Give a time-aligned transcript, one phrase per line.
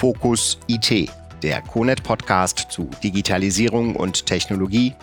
[0.00, 1.10] Fokus IT,
[1.42, 4.94] der CONET-Podcast zu Digitalisierung und Technologie,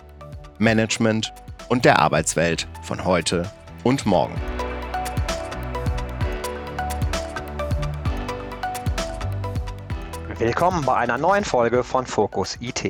[0.58, 1.32] Management
[1.68, 3.48] und der Arbeitswelt von heute
[3.84, 4.34] und morgen.
[10.36, 12.82] Willkommen bei einer neuen Folge von Fokus IT.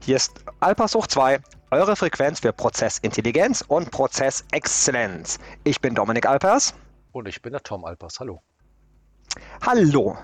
[0.00, 1.40] Hier ist Alpers hoch 2,
[1.72, 5.38] eure Frequenz für Prozessintelligenz und Prozessexzellenz.
[5.64, 6.72] Ich bin Dominik Alpers.
[7.12, 8.18] Und ich bin der Tom Alpers.
[8.18, 8.40] Hallo.
[9.60, 10.16] Hallo.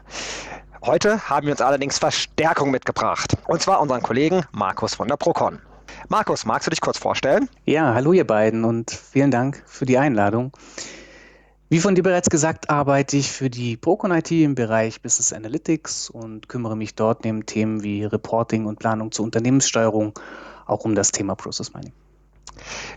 [0.83, 3.37] Heute haben wir uns allerdings Verstärkung mitgebracht.
[3.47, 5.59] Und zwar unseren Kollegen Markus von der Procon.
[6.09, 7.51] Markus, magst du dich kurz vorstellen?
[7.67, 10.53] Ja, hallo ihr beiden und vielen Dank für die Einladung.
[11.69, 16.09] Wie von dir bereits gesagt, arbeite ich für die Procon IT im Bereich Business Analytics
[16.09, 20.19] und kümmere mich dort neben Themen wie Reporting und Planung zur Unternehmenssteuerung
[20.65, 21.93] auch um das Thema Process Mining.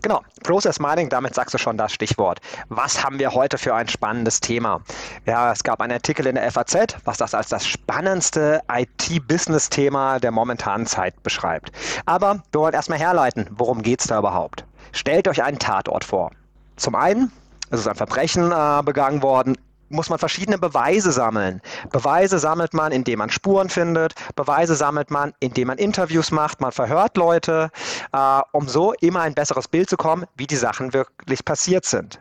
[0.02, 2.40] Genau, Process Mining, damit sagst du schon das Stichwort.
[2.70, 4.82] Was haben wir heute für ein spannendes Thema?
[5.26, 10.32] Ja, es gab einen Artikel in der FAZ, was das als das spannendste IT-Business-Thema der
[10.32, 11.72] momentanen Zeit beschreibt.
[12.06, 14.66] Aber wir wollen erstmal herleiten, worum geht es da überhaupt?
[14.92, 16.32] Stellt euch einen Tatort vor.
[16.76, 17.32] Zum einen
[17.74, 19.58] es ist ein Verbrechen äh, begangen worden
[19.94, 21.62] muss man verschiedene Beweise sammeln.
[21.92, 24.16] Beweise sammelt man, indem man Spuren findet.
[24.36, 26.60] Beweise sammelt man, indem man Interviews macht.
[26.60, 27.70] Man verhört Leute,
[28.12, 32.20] äh, um so immer ein besseres Bild zu kommen, wie die Sachen wirklich passiert sind.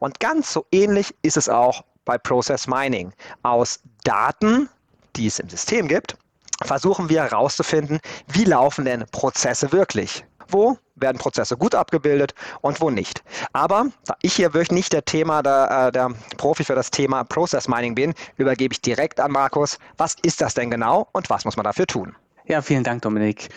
[0.00, 3.12] Und ganz so ähnlich ist es auch bei Process Mining.
[3.42, 4.68] Aus Daten,
[5.16, 6.16] die es im System gibt,
[6.64, 10.24] versuchen wir herauszufinden, wie laufen denn Prozesse wirklich.
[10.48, 13.22] Wo werden Prozesse gut abgebildet und wo nicht.
[13.52, 17.24] Aber da ich hier wirklich nicht der Thema, der, äh, der Profi für das Thema
[17.24, 19.78] Process Mining bin, übergebe ich direkt an Markus.
[19.96, 22.14] Was ist das denn genau und was muss man dafür tun?
[22.46, 23.48] Ja, vielen Dank, Dominik.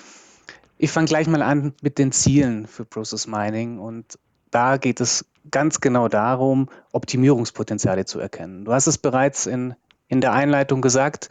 [0.77, 4.17] Ich fange gleich mal an mit den Zielen für Process Mining und
[4.49, 8.65] da geht es ganz genau darum, Optimierungspotenziale zu erkennen.
[8.65, 9.75] Du hast es bereits in,
[10.07, 11.29] in der Einleitung gesagt.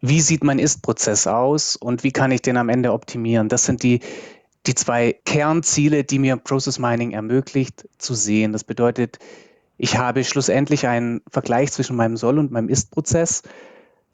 [0.00, 3.48] Wie sieht mein Ist-Prozess aus und wie kann ich den am Ende optimieren?
[3.48, 4.00] Das sind die,
[4.66, 8.52] die zwei Kernziele, die mir Process Mining ermöglicht, zu sehen.
[8.52, 9.18] Das bedeutet,
[9.76, 13.42] ich habe schlussendlich einen Vergleich zwischen meinem Soll- und meinem Ist-Prozess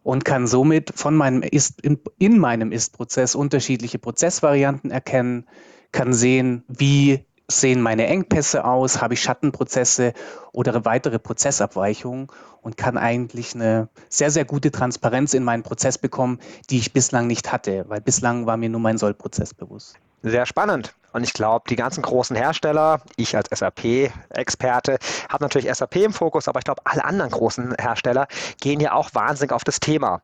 [0.02, 5.46] und kann somit von meinem Ist, in, in meinem Ist-Prozess unterschiedliche Prozessvarianten erkennen,
[5.92, 10.12] kann sehen, wie sehen meine Engpässe aus, habe ich Schattenprozesse
[10.52, 12.28] oder weitere Prozessabweichungen
[12.62, 16.38] und kann eigentlich eine sehr, sehr gute Transparenz in meinen Prozess bekommen,
[16.70, 19.96] die ich bislang nicht hatte, weil bislang war mir nur mein Sollprozess bewusst.
[20.22, 20.94] Sehr spannend.
[21.12, 24.98] Und ich glaube, die ganzen großen Hersteller, ich als SAP-Experte,
[25.28, 28.28] habe natürlich SAP im Fokus, aber ich glaube, alle anderen großen Hersteller
[28.60, 30.22] gehen ja auch wahnsinnig auf das Thema.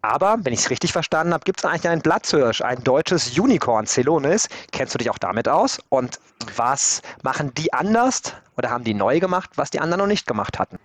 [0.00, 3.86] Aber, wenn ich es richtig verstanden habe, gibt es eigentlich einen Platzhirsch, ein deutsches Unicorn,
[3.86, 4.48] Celonis.
[4.70, 5.80] Kennst du dich auch damit aus?
[5.88, 6.20] Und
[6.56, 8.22] was machen die anders
[8.56, 10.78] oder haben die neu gemacht, was die anderen noch nicht gemacht hatten?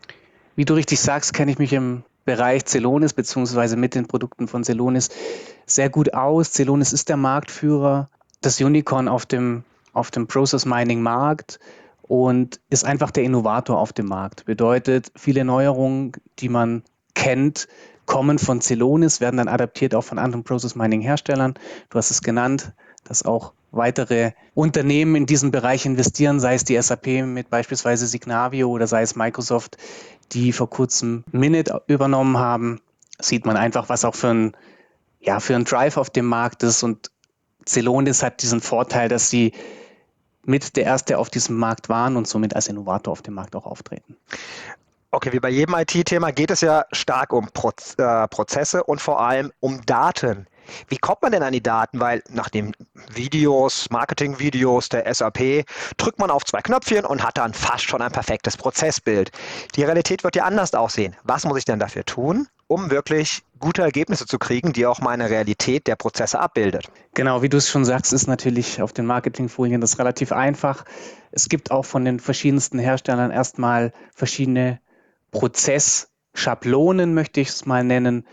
[0.56, 4.64] Wie du richtig sagst, kenne ich mich im Bereich Celonis beziehungsweise mit den Produkten von
[4.64, 5.10] Celonis
[5.66, 6.52] sehr gut aus.
[6.52, 8.10] Celonis ist der Marktführer
[8.42, 11.60] das Unicorn auf dem, auf dem Process Mining Markt
[12.04, 14.46] und ist einfach der Innovator auf dem Markt.
[14.46, 16.84] Bedeutet, viele Neuerungen, die man
[17.16, 17.68] kennt,
[18.06, 21.56] kommen von Celonis, werden dann adaptiert auch von anderen Process Mining Herstellern.
[21.90, 26.82] Du hast es genannt, dass auch weitere Unternehmen in diesem Bereich investieren, sei es die
[26.82, 29.78] SAP mit beispielsweise Signavio oder sei es Microsoft,
[30.32, 32.80] die vor kurzem Minute übernommen haben.
[33.20, 34.58] Sieht man einfach, was auch für ein,
[35.20, 37.12] ja, für ein Drive auf dem Markt ist und
[37.68, 39.54] Celonis hat diesen Vorteil, dass sie
[40.44, 43.66] mit der Erste auf diesem Markt waren und somit als Innovator auf dem Markt auch
[43.66, 44.16] auftreten.
[45.12, 49.52] Okay, wie bei jedem IT-Thema geht es ja stark um äh, Prozesse und vor allem
[49.60, 50.48] um Daten.
[50.90, 52.00] Wie kommt man denn an die Daten?
[52.00, 52.74] Weil nach den
[53.14, 55.66] Videos, Marketing-Videos der SAP
[55.98, 59.32] drückt man auf zwei Knöpfchen und hat dann fast schon ein perfektes Prozessbild.
[59.76, 61.16] Die Realität wird ja anders aussehen.
[61.24, 65.30] Was muss ich denn dafür tun, um wirklich gute Ergebnisse zu kriegen, die auch meine
[65.30, 66.90] Realität der Prozesse abbildet?
[67.14, 70.86] Genau, wie du es schon sagst, ist natürlich auf den Marketingfolien das relativ einfach.
[71.32, 74.80] Es gibt auch von den verschiedensten Herstellern erstmal verschiedene
[75.32, 78.26] Prozessschablonen, möchte ich es mal nennen,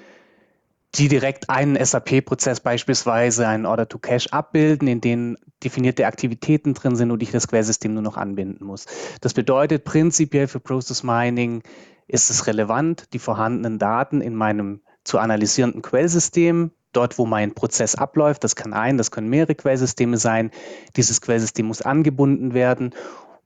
[0.97, 7.23] die direkt einen SAP-Prozess beispielsweise einen Order-to-Cash abbilden, in denen definierte Aktivitäten drin sind und
[7.23, 8.87] ich das Quellsystem nur noch anbinden muss.
[9.21, 11.63] Das bedeutet prinzipiell für Process Mining
[12.07, 17.95] ist es relevant, die vorhandenen Daten in meinem zu analysierenden Quellsystem, dort wo mein Prozess
[17.95, 20.51] abläuft, das kann ein, das können mehrere Quellsysteme sein,
[20.97, 22.95] dieses Quellsystem muss angebunden werden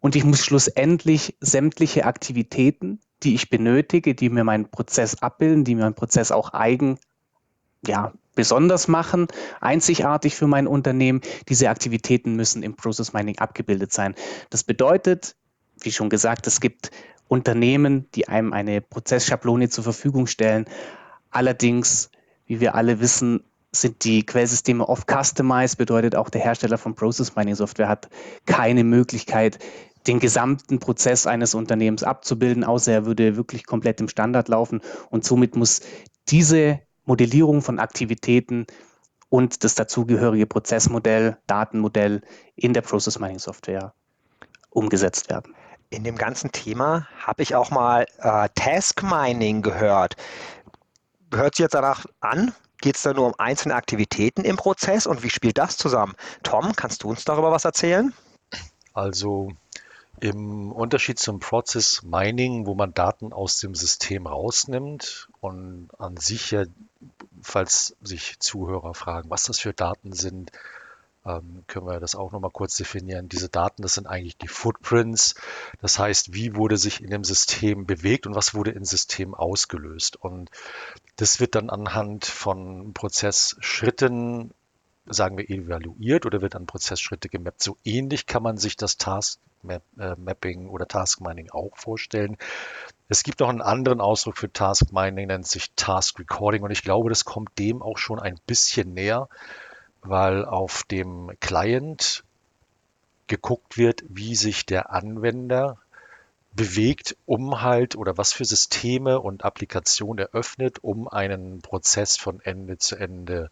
[0.00, 5.74] und ich muss schlussendlich sämtliche Aktivitäten, die ich benötige, die mir meinen Prozess abbilden, die
[5.74, 6.98] mir meinen Prozess auch eigen
[7.86, 9.26] ja, besonders machen,
[9.60, 11.20] einzigartig für mein Unternehmen.
[11.48, 14.14] Diese Aktivitäten müssen im Process Mining abgebildet sein.
[14.50, 15.36] Das bedeutet,
[15.80, 16.90] wie schon gesagt, es gibt
[17.28, 20.66] Unternehmen, die einem eine Prozessschablone zur Verfügung stellen.
[21.30, 22.10] Allerdings,
[22.46, 27.36] wie wir alle wissen, sind die Quellsysteme oft customized, bedeutet auch der Hersteller von Process
[27.36, 28.08] Mining Software hat
[28.46, 29.58] keine Möglichkeit,
[30.06, 34.80] den gesamten Prozess eines Unternehmens abzubilden, außer er würde wirklich komplett im Standard laufen.
[35.10, 35.82] Und somit muss
[36.28, 38.66] diese Modellierung von Aktivitäten
[39.28, 42.22] und das dazugehörige Prozessmodell, Datenmodell
[42.56, 43.92] in der Process Mining Software
[44.70, 45.54] umgesetzt werden.
[45.90, 50.16] In dem ganzen Thema habe ich auch mal äh, Task Mining gehört.
[51.32, 52.52] Hört sich jetzt danach an?
[52.80, 56.14] Geht es da nur um einzelne Aktivitäten im Prozess und wie spielt das zusammen?
[56.42, 58.12] Tom, kannst du uns darüber was erzählen?
[58.92, 59.52] Also
[60.20, 66.50] im Unterschied zum Process Mining, wo man Daten aus dem System rausnimmt und an sich
[66.50, 66.64] ja,
[67.40, 70.52] falls sich Zuhörer fragen, was das für Daten sind,
[71.28, 73.28] ähm, können wir das auch nochmal kurz definieren.
[73.28, 75.34] Diese Daten, das sind eigentlich die Footprints.
[75.80, 80.16] Das heißt, wie wurde sich in dem System bewegt und was wurde im System ausgelöst.
[80.16, 80.50] Und
[81.16, 84.52] das wird dann anhand von Prozessschritten
[85.10, 87.62] sagen wir, evaluiert oder wird an Prozessschritte gemappt.
[87.62, 89.80] So ähnlich kann man sich das Task äh,
[90.16, 92.36] Mapping oder Task Mining auch vorstellen.
[93.08, 96.82] Es gibt noch einen anderen Ausdruck für Task Mining, nennt sich Task Recording und ich
[96.82, 99.28] glaube, das kommt dem auch schon ein bisschen näher
[100.08, 102.24] weil auf dem Client
[103.26, 105.78] geguckt wird, wie sich der Anwender
[106.52, 112.78] bewegt, um halt oder was für Systeme und Applikationen eröffnet, um einen Prozess von Ende
[112.78, 113.50] zu Ende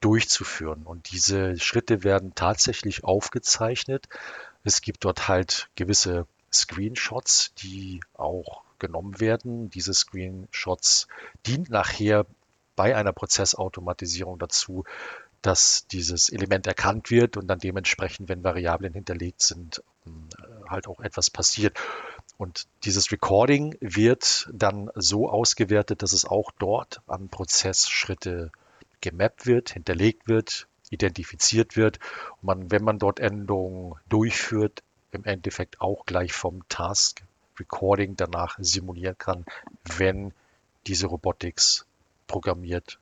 [0.00, 0.82] durchzuführen.
[0.82, 4.08] Und diese Schritte werden tatsächlich aufgezeichnet.
[4.64, 9.70] Es gibt dort halt gewisse Screenshots, die auch genommen werden.
[9.70, 11.08] Diese Screenshots
[11.46, 12.26] dient nachher
[12.76, 14.84] bei einer Prozessautomatisierung dazu,
[15.42, 20.28] dass dieses Element erkannt wird und dann dementsprechend, wenn Variablen hinterlegt sind, ähm,
[20.68, 21.78] halt auch etwas passiert.
[22.36, 28.50] Und dieses Recording wird dann so ausgewertet, dass es auch dort an Prozessschritte
[29.00, 31.98] gemappt wird, hinterlegt wird, identifiziert wird
[32.40, 37.22] und man, wenn man dort Änderungen durchführt, im Endeffekt auch gleich vom Task
[37.58, 39.44] Recording danach simulieren kann,
[39.96, 40.32] wenn
[40.86, 41.86] diese Robotics
[42.26, 42.98] programmiert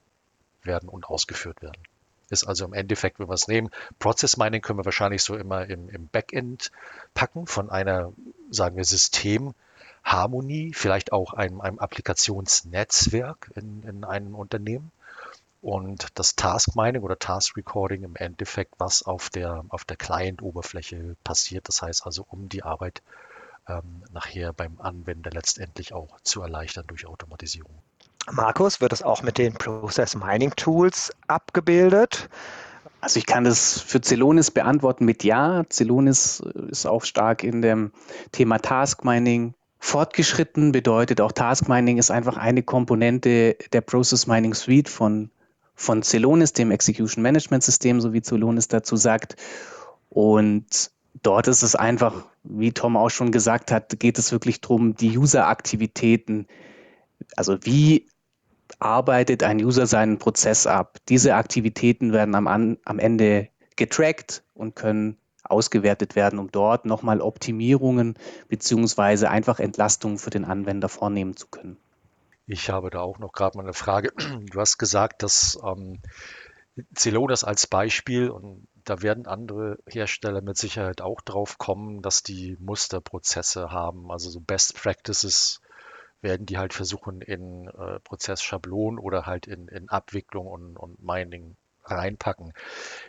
[0.63, 1.83] werden und ausgeführt werden.
[2.29, 5.67] Ist also im Endeffekt, wenn wir es nehmen, Process Mining können wir wahrscheinlich so immer
[5.67, 6.73] im, im Backend
[7.15, 8.13] packen von einer,
[8.51, 14.91] sagen wir, Systemharmonie, vielleicht auch einem, einem Applikationsnetzwerk in, in einem Unternehmen.
[15.63, 21.17] Und das Task Mining oder Task Recording im Endeffekt, was auf der, auf der Client-Oberfläche
[21.25, 21.69] passiert.
[21.69, 23.03] Das heißt also, um die Arbeit
[23.69, 27.75] ähm, nachher beim Anwender letztendlich auch zu erleichtern durch Automatisierung.
[28.33, 32.29] Markus, wird es auch mit den Process Mining Tools abgebildet?
[33.01, 35.65] Also ich kann das für Celonis beantworten mit Ja.
[35.71, 37.93] Celonis ist auch stark in dem
[38.33, 44.55] Thema Task Mining fortgeschritten, bedeutet auch Task Mining ist einfach eine Komponente der Process Mining
[44.55, 45.31] Suite von,
[45.77, 49.37] von Celonis, dem Execution Management System, so wie Celonis dazu sagt.
[50.09, 50.91] Und
[51.23, 55.17] dort ist es einfach, wie Tom auch schon gesagt hat, geht es wirklich darum, die
[55.17, 56.49] User-Aktivitäten,
[57.37, 58.07] also wie
[58.79, 60.99] arbeitet ein User seinen Prozess ab.
[61.09, 68.15] Diese Aktivitäten werden am, am Ende getrackt und können ausgewertet werden, um dort nochmal Optimierungen
[68.49, 71.77] beziehungsweise einfach Entlastungen für den Anwender vornehmen zu können.
[72.47, 74.13] Ich habe da auch noch gerade mal eine Frage.
[74.51, 76.01] Du hast gesagt, dass ähm,
[76.97, 82.57] Celonis als Beispiel und da werden andere Hersteller mit Sicherheit auch drauf kommen, dass die
[82.61, 85.61] Musterprozesse haben, also so Best Practices
[86.23, 91.57] werden die halt versuchen, in äh, Prozessschablonen oder halt in, in Abwicklung und, und Mining
[91.85, 92.53] reinpacken.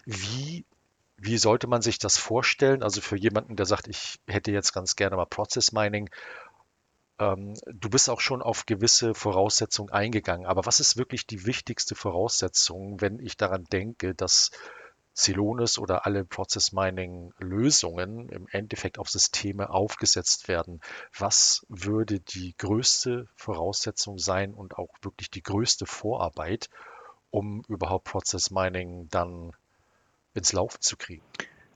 [0.05, 0.65] Wie,
[1.17, 2.83] wie sollte man sich das vorstellen?
[2.83, 6.09] Also für jemanden, der sagt, ich hätte jetzt ganz gerne mal Process Mining,
[7.19, 10.45] ähm, du bist auch schon auf gewisse Voraussetzungen eingegangen.
[10.45, 14.51] Aber was ist wirklich die wichtigste Voraussetzung, wenn ich daran denke, dass
[15.17, 20.79] Celonis oder alle Process Mining Lösungen im Endeffekt auf Systeme aufgesetzt werden.
[21.17, 26.69] Was würde die größte Voraussetzung sein und auch wirklich die größte Vorarbeit,
[27.31, 29.53] um überhaupt Process Mining dann
[30.35, 31.23] ins Laufen zu kriegen?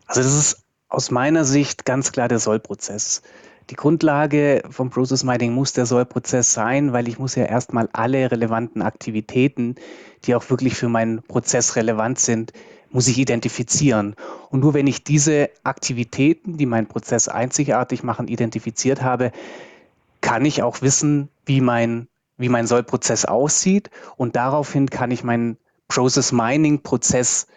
[0.06, 3.24] Also das ist aus meiner Sicht ganz klar der Sollprozess.
[3.72, 8.30] Die Grundlage vom Process Mining muss der Sollprozess sein, weil ich muss ja erstmal alle
[8.30, 9.76] relevanten Aktivitäten,
[10.26, 12.54] die auch wirklich für meinen Prozess relevant sind,
[12.92, 14.16] muss ich identifizieren.
[14.50, 19.32] Und nur wenn ich diese Aktivitäten, die meinen Prozess einzigartig machen, identifiziert habe,
[20.22, 22.08] kann ich auch wissen, wie mein,
[22.38, 23.90] wie mein Sollprozess aussieht.
[24.18, 25.58] Und daraufhin kann ich meinen
[25.88, 27.48] Process Mining Prozess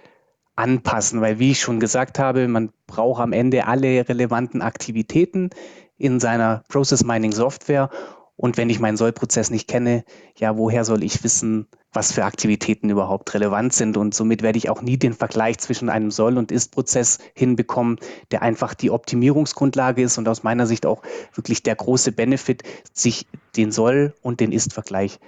[0.57, 5.51] anpassen, weil wie ich schon gesagt habe, man braucht am Ende alle relevanten Aktivitäten
[5.99, 7.91] in seiner Process Mining Software
[8.37, 10.05] Und wenn ich meinen Sollprozess nicht kenne,
[10.37, 13.97] ja, woher soll ich wissen, was für Aktivitäten überhaupt relevant sind?
[13.97, 17.99] Und somit werde ich auch nie den Vergleich zwischen einem Soll- und Ist-Prozess hinbekommen,
[18.31, 21.03] der einfach die Optimierungsgrundlage ist und aus meiner Sicht auch
[21.35, 25.21] wirklich der große Benefit, sich den Soll- und den Ist-Vergleich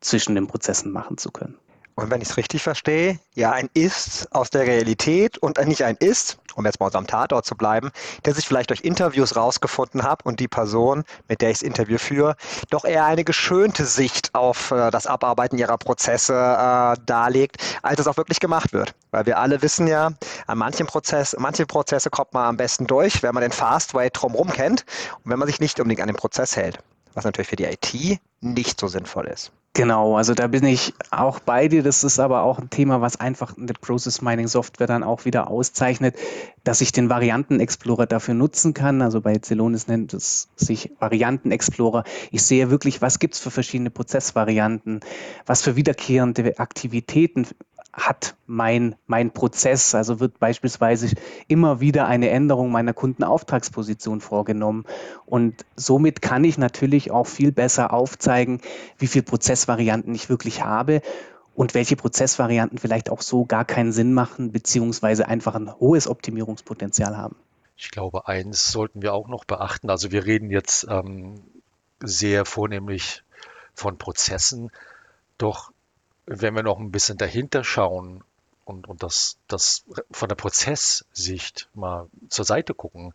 [0.00, 1.56] zwischen den Prozessen machen zu können.
[1.94, 5.96] Und wenn ich es richtig verstehe, ja, ein Ist aus der Realität und nicht ein
[5.96, 7.90] Ist, um jetzt mal unserem Tatort zu bleiben,
[8.24, 11.98] der sich vielleicht durch Interviews rausgefunden hat und die Person, mit der ich das Interview
[11.98, 12.36] führe,
[12.70, 18.06] doch eher eine geschönte Sicht auf äh, das Abarbeiten ihrer Prozesse äh, darlegt, als es
[18.06, 18.94] auch wirklich gemacht wird.
[19.10, 20.12] Weil wir alle wissen ja,
[20.46, 24.50] an manchen Prozess, manche Prozesse kommt man am besten durch, wenn man den Fastway drumherum
[24.50, 24.86] kennt
[25.22, 26.78] und wenn man sich nicht unbedingt an den Prozess hält.
[27.14, 29.52] Was natürlich für die IT nicht so sinnvoll ist.
[29.74, 31.82] Genau, also da bin ich auch bei dir.
[31.82, 35.48] Das ist aber auch ein Thema, was einfach eine Process Mining Software dann auch wieder
[35.48, 36.14] auszeichnet,
[36.62, 39.00] dass ich den Varianten Explorer dafür nutzen kann.
[39.00, 42.04] Also bei Celonis nennt es sich Varianten Explorer.
[42.30, 45.00] Ich sehe wirklich, was gibt es für verschiedene Prozessvarianten,
[45.46, 47.46] was für wiederkehrende Aktivitäten
[47.92, 49.94] hat mein, mein Prozess.
[49.94, 51.14] Also wird beispielsweise
[51.48, 54.84] immer wieder eine Änderung meiner Kundenauftragsposition vorgenommen.
[55.26, 58.60] Und somit kann ich natürlich auch viel besser aufzeigen,
[58.98, 61.02] wie viele Prozessvarianten ich wirklich habe
[61.54, 67.16] und welche Prozessvarianten vielleicht auch so gar keinen Sinn machen, beziehungsweise einfach ein hohes Optimierungspotenzial
[67.16, 67.36] haben.
[67.76, 69.90] Ich glaube, eins sollten wir auch noch beachten.
[69.90, 71.42] Also wir reden jetzt ähm,
[72.00, 73.22] sehr vornehmlich
[73.74, 74.70] von Prozessen,
[75.36, 75.71] doch
[76.26, 78.22] wenn wir noch ein bisschen dahinter schauen
[78.64, 83.12] und, und das, das von der Prozesssicht mal zur Seite gucken,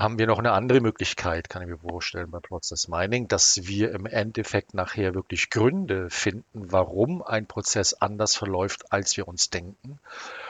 [0.00, 3.92] haben wir noch eine andere Möglichkeit, kann ich mir vorstellen, bei Process Mining, dass wir
[3.92, 9.98] im Endeffekt nachher wirklich Gründe finden, warum ein Prozess anders verläuft, als wir uns denken.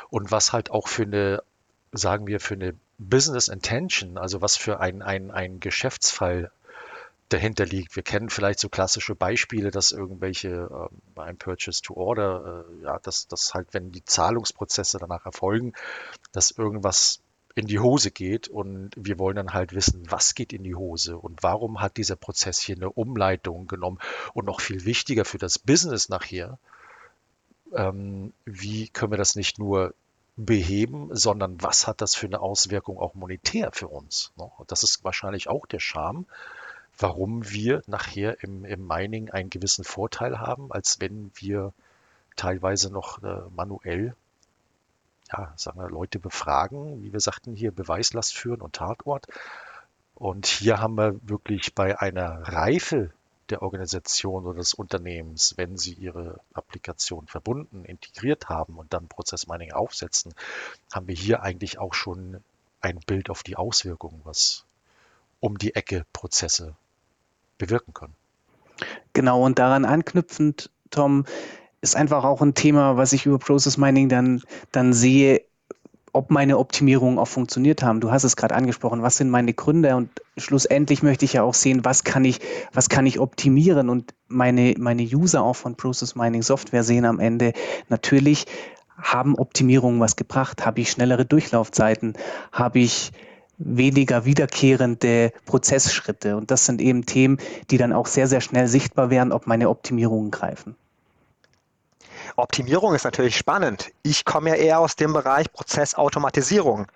[0.08, 1.42] Und was halt auch für eine,
[1.90, 6.52] sagen wir, für eine Business Intention, also was für ein, ein, ein Geschäftsfall
[7.32, 7.96] dahinter liegt.
[7.96, 12.84] Wir kennen vielleicht so klassische Beispiele, dass irgendwelche äh, bei einem Purchase to Order, äh,
[12.84, 15.72] ja, dass, dass halt, wenn die Zahlungsprozesse danach erfolgen,
[16.32, 17.20] dass irgendwas
[17.54, 21.16] in die Hose geht und wir wollen dann halt wissen, was geht in die Hose
[21.16, 23.98] und warum hat dieser Prozess hier eine Umleitung genommen
[24.34, 26.58] und noch viel wichtiger für das Business nachher,
[27.74, 29.94] ähm, wie können wir das nicht nur
[30.36, 34.32] beheben, sondern was hat das für eine Auswirkung auch monetär für uns?
[34.36, 34.50] Ne?
[34.68, 36.26] Das ist wahrscheinlich auch der Charme,
[37.00, 41.72] warum wir nachher im, im Mining einen gewissen Vorteil haben, als wenn wir
[42.36, 44.14] teilweise noch äh, manuell
[45.32, 49.26] ja, sagen wir, Leute befragen, wie wir sagten hier, Beweislast führen und Tatort.
[50.14, 53.10] Und hier haben wir wirklich bei einer Reife
[53.48, 59.72] der Organisation oder des Unternehmens, wenn sie ihre Applikation verbunden, integriert haben und dann Prozessmining
[59.72, 60.34] aufsetzen,
[60.92, 62.42] haben wir hier eigentlich auch schon
[62.80, 64.64] ein Bild auf die Auswirkungen, was
[65.40, 66.76] um die Ecke Prozesse
[67.60, 68.14] bewirken können.
[69.12, 71.24] Genau, und daran anknüpfend, Tom,
[71.80, 75.42] ist einfach auch ein Thema, was ich über Process Mining dann, dann sehe,
[76.12, 78.00] ob meine Optimierungen auch funktioniert haben.
[78.00, 81.54] Du hast es gerade angesprochen, was sind meine Gründe und schlussendlich möchte ich ja auch
[81.54, 82.40] sehen, was kann ich,
[82.72, 87.20] was kann ich optimieren und meine, meine User auch von Process Mining Software sehen am
[87.20, 87.52] Ende
[87.88, 88.46] natürlich,
[88.96, 90.66] haben Optimierungen was gebracht?
[90.66, 92.14] Habe ich schnellere Durchlaufzeiten?
[92.52, 93.12] Habe ich
[93.60, 96.36] weniger wiederkehrende Prozessschritte.
[96.36, 97.38] Und das sind eben Themen,
[97.70, 100.74] die dann auch sehr, sehr schnell sichtbar werden, ob meine Optimierungen greifen.
[102.36, 103.90] Optimierung ist natürlich spannend.
[104.02, 106.86] Ich komme ja eher aus dem Bereich Prozessautomatisierung.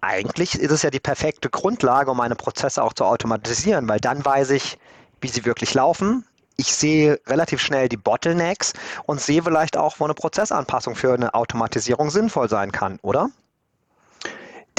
[0.00, 4.24] Eigentlich ist es ja die perfekte Grundlage, um meine Prozesse auch zu automatisieren, weil dann
[4.24, 4.78] weiß ich,
[5.20, 6.24] wie sie wirklich laufen.
[6.56, 8.72] Ich sehe relativ schnell die Bottlenecks
[9.04, 13.30] und sehe vielleicht auch, wo eine Prozessanpassung für eine Automatisierung sinnvoll sein kann, oder?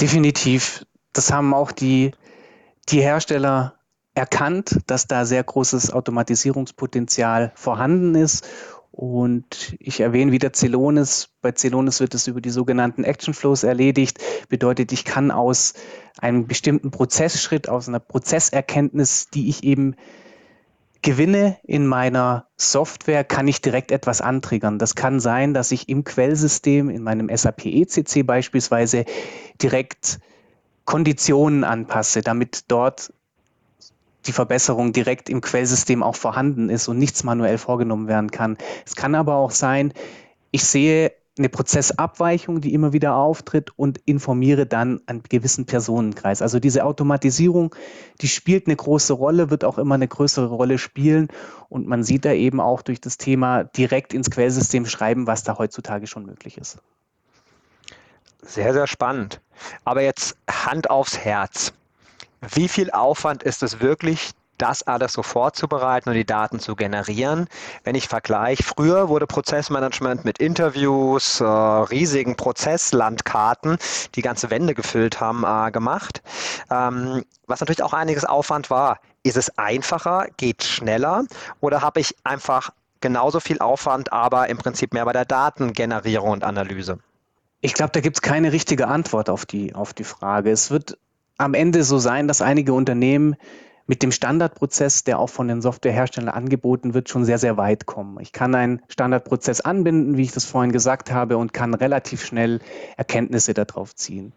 [0.00, 2.12] Definitiv das haben auch die,
[2.88, 3.74] die Hersteller
[4.14, 8.46] erkannt, dass da sehr großes Automatisierungspotenzial vorhanden ist.
[8.92, 11.30] Und ich erwähne wieder Celonis.
[11.42, 14.18] Bei Celonis wird es über die sogenannten Action Flows erledigt.
[14.48, 15.74] Bedeutet, ich kann aus
[16.18, 19.94] einem bestimmten Prozessschritt, aus einer Prozesserkenntnis, die ich eben
[21.02, 24.78] gewinne in meiner Software, kann ich direkt etwas antriggern.
[24.78, 29.04] Das kann sein, dass ich im Quellsystem, in meinem SAP ECC beispielsweise,
[29.62, 30.18] direkt
[30.90, 33.12] Konditionen anpasse, damit dort
[34.26, 38.58] die Verbesserung direkt im Quellsystem auch vorhanden ist und nichts manuell vorgenommen werden kann.
[38.84, 39.92] Es kann aber auch sein,
[40.50, 46.42] ich sehe eine Prozessabweichung, die immer wieder auftritt und informiere dann einen gewissen Personenkreis.
[46.42, 47.72] Also diese Automatisierung,
[48.20, 51.28] die spielt eine große Rolle, wird auch immer eine größere Rolle spielen
[51.68, 55.56] und man sieht da eben auch durch das Thema direkt ins Quellsystem schreiben, was da
[55.56, 56.78] heutzutage schon möglich ist.
[58.42, 59.40] Sehr, sehr spannend.
[59.84, 61.72] Aber jetzt Hand aufs Herz.
[62.40, 67.48] Wie viel Aufwand ist es wirklich, das alles so vorzubereiten und die Daten zu generieren.
[67.84, 73.78] Wenn ich vergleiche, früher wurde Prozessmanagement mit Interviews, äh, riesigen Prozesslandkarten,
[74.14, 76.22] die ganze Wände gefüllt haben, äh, gemacht,
[76.70, 79.00] ähm, was natürlich auch einiges Aufwand war.
[79.22, 81.24] Ist es einfacher, geht schneller
[81.60, 82.70] oder habe ich einfach
[83.00, 86.98] genauso viel Aufwand, aber im Prinzip mehr bei der Datengenerierung und Analyse?
[87.62, 90.50] Ich glaube, da gibt es keine richtige Antwort auf die, auf die Frage.
[90.50, 90.98] Es wird
[91.36, 93.36] am Ende so sein, dass einige Unternehmen
[93.86, 98.18] mit dem Standardprozess, der auch von den Softwareherstellern angeboten wird, schon sehr, sehr weit kommen.
[98.20, 102.60] Ich kann einen Standardprozess anbinden, wie ich das vorhin gesagt habe, und kann relativ schnell
[102.96, 104.32] Erkenntnisse darauf ziehen.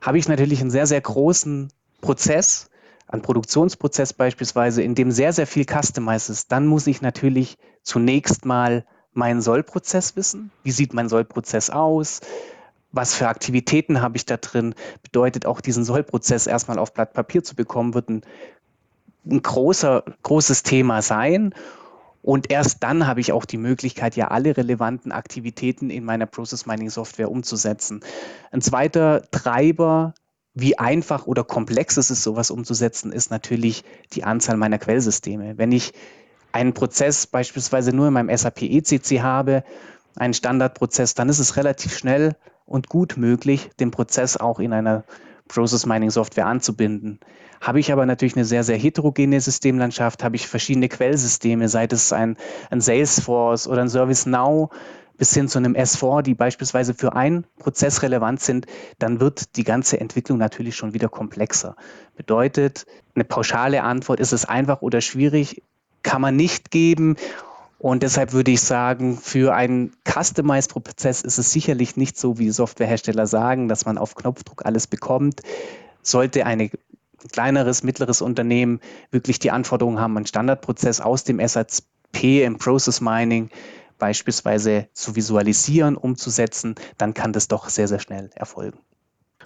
[0.00, 1.68] Habe ich natürlich einen sehr, sehr großen
[2.00, 2.70] Prozess,
[3.06, 8.44] einen Produktionsprozess beispielsweise, in dem sehr, sehr viel customized ist, dann muss ich natürlich zunächst
[8.44, 10.50] mal meinen Sollprozess wissen.
[10.62, 12.20] Wie sieht mein Sollprozess aus?
[12.96, 17.44] Was für Aktivitäten habe ich da drin, bedeutet auch diesen Sollprozess erstmal auf Blatt Papier
[17.44, 18.22] zu bekommen, wird ein,
[19.30, 21.54] ein großer, großes Thema sein.
[22.22, 26.66] Und erst dann habe ich auch die Möglichkeit, ja alle relevanten Aktivitäten in meiner Process
[26.66, 28.00] Mining Software umzusetzen.
[28.50, 30.14] Ein zweiter Treiber,
[30.52, 35.56] wie einfach oder komplex es ist, sowas umzusetzen, ist natürlich die Anzahl meiner Quellsysteme.
[35.56, 35.92] Wenn ich
[36.50, 39.62] einen Prozess beispielsweise nur in meinem SAP ECC habe,
[40.16, 42.34] einen Standardprozess, dann ist es relativ schnell
[42.66, 45.04] und gut möglich, den Prozess auch in einer
[45.48, 47.20] Process Mining Software anzubinden.
[47.60, 52.12] Habe ich aber natürlich eine sehr, sehr heterogene Systemlandschaft, habe ich verschiedene Quellsysteme, sei es
[52.12, 52.36] ein,
[52.70, 54.70] ein Salesforce oder ein ServiceNow
[55.16, 58.66] bis hin zu einem S4, die beispielsweise für einen Prozess relevant sind,
[58.98, 61.76] dann wird die ganze Entwicklung natürlich schon wieder komplexer.
[62.16, 65.62] Bedeutet, eine pauschale Antwort, ist es einfach oder schwierig,
[66.02, 67.16] kann man nicht geben.
[67.86, 73.28] Und deshalb würde ich sagen, für einen Customized-Prozess ist es sicherlich nicht so, wie Softwarehersteller
[73.28, 75.42] sagen, dass man auf Knopfdruck alles bekommt.
[76.02, 76.72] Sollte ein
[77.30, 78.80] kleineres, mittleres Unternehmen
[79.12, 83.50] wirklich die Anforderungen haben, einen Standardprozess aus dem SAP im Process Mining
[83.98, 88.80] beispielsweise zu visualisieren, umzusetzen, dann kann das doch sehr, sehr schnell erfolgen.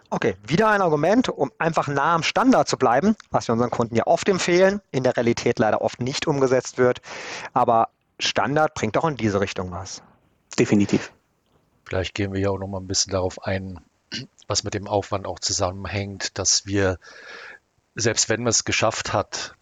[0.08, 3.96] Okay, wieder ein Argument, um einfach nah am Standard zu bleiben, was wir unseren Kunden
[3.96, 7.02] ja oft empfehlen, in der Realität leider oft nicht umgesetzt wird.
[7.52, 10.02] Aber Standard bringt auch in diese Richtung was.
[10.58, 11.12] Definitiv.
[11.84, 13.80] Vielleicht gehen wir ja auch noch mal ein bisschen darauf ein,
[14.46, 16.98] was mit dem Aufwand auch zusammenhängt, dass wir,
[17.94, 19.54] selbst wenn man es geschafft hat,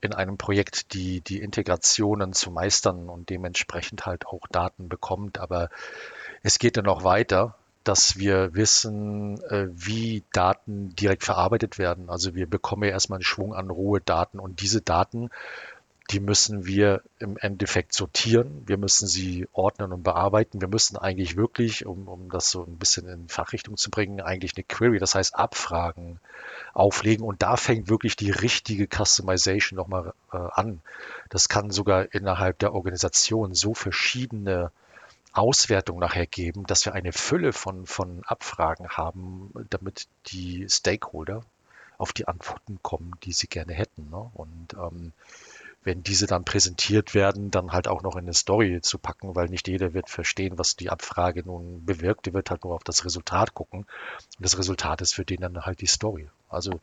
[0.00, 5.68] in einem Projekt die, die Integrationen zu meistern und dementsprechend halt auch Daten bekommt, aber
[6.42, 12.10] es geht dann noch weiter, dass wir wissen, äh, wie Daten direkt verarbeitet werden.
[12.10, 15.30] Also wir bekommen ja erstmal einen Schwung an rohe Daten und diese Daten
[16.10, 18.64] die müssen wir im Endeffekt sortieren.
[18.66, 20.60] Wir müssen sie ordnen und bearbeiten.
[20.60, 24.56] Wir müssen eigentlich wirklich, um, um das so ein bisschen in Fachrichtung zu bringen, eigentlich
[24.56, 26.18] eine Query, das heißt Abfragen
[26.74, 27.24] auflegen.
[27.24, 30.80] Und da fängt wirklich die richtige Customization nochmal äh, an.
[31.28, 34.72] Das kann sogar innerhalb der Organisation so verschiedene
[35.32, 41.44] Auswertungen nachher geben, dass wir eine Fülle von, von Abfragen haben, damit die Stakeholder
[41.98, 44.10] auf die Antworten kommen, die sie gerne hätten.
[44.10, 44.30] Ne?
[44.34, 45.12] Und ähm,
[45.82, 49.48] wenn diese dann präsentiert werden, dann halt auch noch in eine Story zu packen, weil
[49.48, 52.26] nicht jeder wird verstehen, was die Abfrage nun bewirkt.
[52.26, 53.80] Die wird halt nur auf das Resultat gucken.
[53.80, 56.28] Und das Resultat ist für den dann halt die Story.
[56.50, 56.80] Also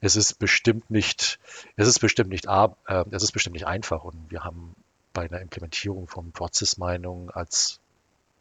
[0.00, 1.38] es ist bestimmt nicht,
[1.76, 2.68] es ist bestimmt nicht, äh,
[3.10, 4.02] es ist bestimmt nicht einfach.
[4.02, 4.74] Und wir haben
[5.12, 7.80] bei einer Implementierung von Process Mining als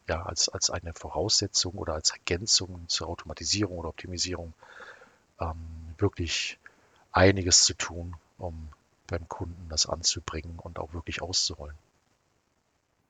[0.07, 4.53] ja, als, als eine Voraussetzung oder als Ergänzung zur Automatisierung oder Optimisierung
[5.39, 5.55] ähm,
[5.97, 6.59] wirklich
[7.11, 8.69] einiges zu tun, um
[9.07, 11.77] beim Kunden das anzubringen und auch wirklich auszurollen.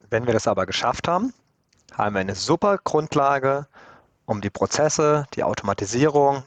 [0.10, 1.34] Wenn wir das aber geschafft haben,
[1.94, 3.68] haben wir eine super Grundlage,
[4.26, 6.44] um die Prozesse, die Automatisierung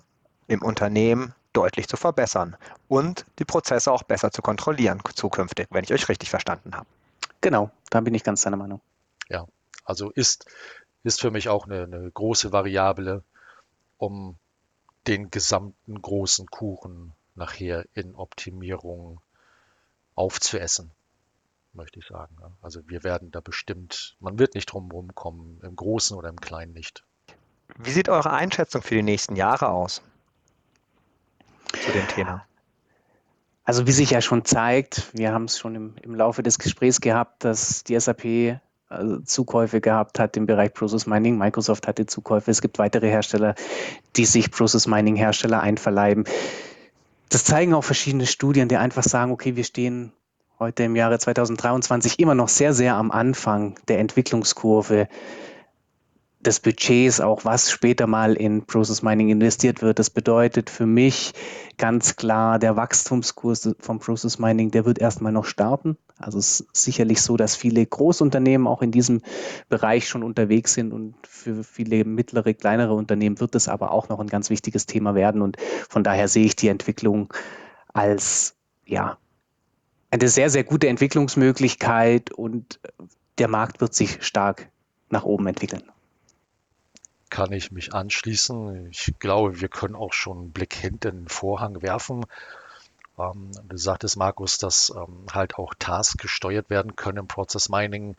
[0.46, 2.56] im Unternehmen deutlich zu verbessern
[2.88, 6.86] und die Prozesse auch besser zu kontrollieren zukünftig, wenn ich euch richtig verstanden habe.
[7.40, 8.80] Genau, da bin ich ganz deiner Meinung.
[9.28, 9.46] Ja,
[9.84, 10.46] also ist,
[11.02, 13.22] ist für mich auch eine, eine große Variable,
[13.96, 14.36] um
[15.06, 19.20] den gesamten großen Kuchen nachher in Optimierung
[20.18, 20.90] aufzuessen,
[21.72, 22.36] möchte ich sagen.
[22.60, 26.72] Also wir werden da bestimmt, man wird nicht drum kommen, im Großen oder im Kleinen
[26.72, 27.04] nicht.
[27.76, 30.02] Wie sieht eure Einschätzung für die nächsten Jahre aus
[31.84, 32.44] zu dem Thema?
[33.64, 37.00] Also wie sich ja schon zeigt, wir haben es schon im, im Laufe des Gesprächs
[37.00, 41.36] gehabt, dass die SAP also Zukäufe gehabt hat im Bereich Process Mining.
[41.36, 42.50] Microsoft hatte Zukäufe.
[42.50, 43.54] Es gibt weitere Hersteller,
[44.16, 46.24] die sich Process Mining Hersteller einverleiben.
[47.28, 50.12] Das zeigen auch verschiedene Studien, die einfach sagen, okay, wir stehen
[50.58, 55.08] heute im Jahre 2023 immer noch sehr, sehr am Anfang der Entwicklungskurve.
[56.40, 59.98] Des Budgets, auch was später mal in Process Mining investiert wird.
[59.98, 61.32] Das bedeutet für mich
[61.78, 65.96] ganz klar, der Wachstumskurs vom Process Mining, der wird erstmal noch starten.
[66.16, 69.20] Also es ist sicherlich so, dass viele Großunternehmen auch in diesem
[69.68, 74.20] Bereich schon unterwegs sind und für viele mittlere, kleinere Unternehmen wird es aber auch noch
[74.20, 75.42] ein ganz wichtiges Thema werden.
[75.42, 75.56] Und
[75.88, 77.32] von daher sehe ich die Entwicklung
[77.92, 78.54] als
[78.86, 79.18] ja
[80.10, 82.80] eine sehr, sehr gute Entwicklungsmöglichkeit und
[83.38, 84.70] der Markt wird sich stark
[85.10, 85.82] nach oben entwickeln
[87.30, 88.90] kann ich mich anschließen.
[88.90, 92.24] Ich glaube, wir können auch schon einen Blick hinter den Vorhang werfen.
[93.18, 98.16] Ähm, du sagtest, Markus, dass ähm, halt auch Tasks gesteuert werden können im Process Mining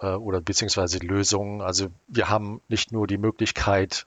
[0.00, 1.60] äh, oder beziehungsweise Lösungen.
[1.60, 4.06] Also wir haben nicht nur die Möglichkeit,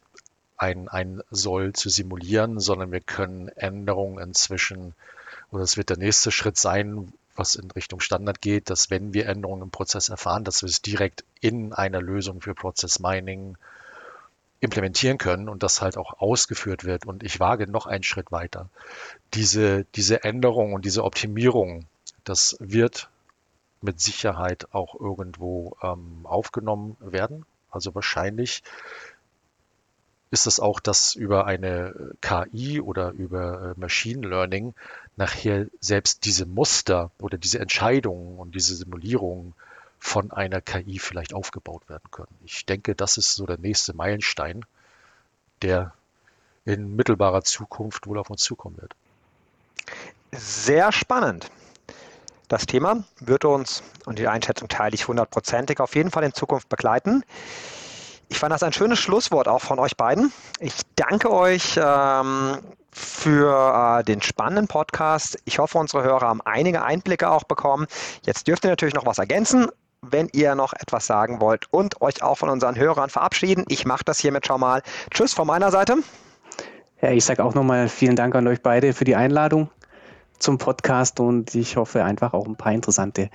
[0.58, 4.94] ein, ein Soll zu simulieren, sondern wir können Änderungen inzwischen,
[5.52, 9.28] oder es wird der nächste Schritt sein, was in Richtung Standard geht, dass wenn wir
[9.28, 13.58] Änderungen im Prozess erfahren, dass wir es direkt in einer Lösung für Process Mining
[14.60, 17.06] implementieren können und das halt auch ausgeführt wird.
[17.06, 18.70] Und ich wage noch einen Schritt weiter.
[19.34, 21.86] Diese, diese Änderung und diese Optimierung,
[22.24, 23.10] das wird
[23.82, 27.46] mit Sicherheit auch irgendwo ähm, aufgenommen werden.
[27.70, 28.64] Also wahrscheinlich
[30.32, 34.74] ist es auch, dass über eine KI oder über äh, Machine Learning
[35.16, 39.54] nachher selbst diese Muster oder diese Entscheidungen und diese Simulierungen
[40.06, 42.38] von einer KI vielleicht aufgebaut werden können.
[42.46, 44.64] Ich denke, das ist so der nächste Meilenstein,
[45.64, 45.94] der
[46.64, 48.94] in mittelbarer Zukunft wohl auf uns zukommen wird.
[50.32, 51.50] Sehr spannend.
[52.50, 56.70] Das Thema wird uns, und die Einschätzung teile ich hundertprozentig, auf jeden Fall in Zukunft
[56.70, 57.24] begleiten.
[58.30, 60.32] Ich fand das ein schönes Schlusswort auch von euch beiden.
[60.60, 62.60] Ich danke euch ähm,
[62.92, 65.40] für äh, den spannenden Podcast.
[65.46, 67.88] Ich hoffe, unsere Hörer haben einige Einblicke auch bekommen.
[68.24, 69.68] Jetzt dürft ihr natürlich noch was ergänzen
[70.12, 73.66] wenn ihr noch etwas sagen wollt und euch auch von unseren Hörern verabschieden.
[73.70, 74.82] Ich mache das hiermit schon mal.
[75.12, 75.98] Tschüss von meiner Seite.
[77.02, 79.70] Ja, ich sage auch nochmal vielen Dank an euch beide für die Einladung
[80.40, 83.30] zum Podcast und ich hoffe einfach auch ein paar interessante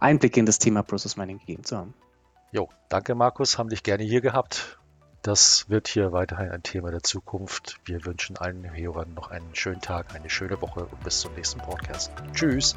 [0.00, 1.94] Einblicke in das Thema Process Mining gegeben zu haben.
[2.52, 4.78] Jo, danke Markus, haben dich gerne hier gehabt.
[5.22, 7.80] Das wird hier weiterhin ein Thema der Zukunft.
[7.84, 11.58] Wir wünschen allen Hörern noch einen schönen Tag, eine schöne Woche und bis zum nächsten
[11.60, 12.12] Podcast.
[12.32, 12.76] Tschüss.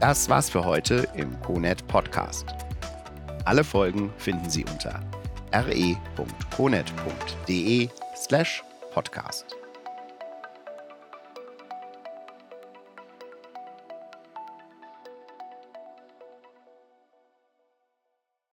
[0.00, 2.46] Das war's für heute im CONET Podcast.
[3.44, 5.00] Alle Folgen finden Sie unter
[5.52, 5.98] re.conet.de
[8.14, 9.57] slash podcast.